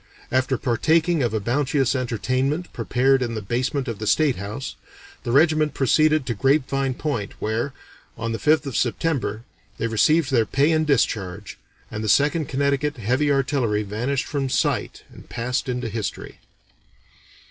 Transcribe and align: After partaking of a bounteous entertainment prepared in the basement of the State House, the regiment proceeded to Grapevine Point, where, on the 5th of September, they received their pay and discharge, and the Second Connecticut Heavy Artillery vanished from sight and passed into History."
After 0.31 0.57
partaking 0.57 1.21
of 1.21 1.31
a 1.31 1.39
bounteous 1.39 1.93
entertainment 1.95 2.73
prepared 2.73 3.21
in 3.21 3.35
the 3.35 3.39
basement 3.43 3.87
of 3.87 3.99
the 3.99 4.07
State 4.07 4.37
House, 4.37 4.75
the 5.23 5.31
regiment 5.31 5.75
proceeded 5.75 6.25
to 6.25 6.33
Grapevine 6.33 6.95
Point, 6.95 7.33
where, 7.39 7.71
on 8.17 8.31
the 8.31 8.39
5th 8.39 8.65
of 8.65 8.75
September, 8.75 9.43
they 9.77 9.85
received 9.85 10.31
their 10.31 10.47
pay 10.47 10.71
and 10.71 10.87
discharge, 10.87 11.59
and 11.91 12.03
the 12.03 12.09
Second 12.09 12.49
Connecticut 12.49 12.97
Heavy 12.97 13.31
Artillery 13.31 13.83
vanished 13.83 14.25
from 14.25 14.49
sight 14.49 15.03
and 15.13 15.29
passed 15.29 15.69
into 15.69 15.87
History." 15.87 16.39